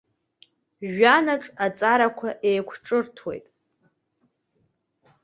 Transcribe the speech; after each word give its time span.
Жәҩанаҿ 0.93 1.45
аҵарақәа 1.65 2.29
еиқәҿырҭуеит. 2.49 3.45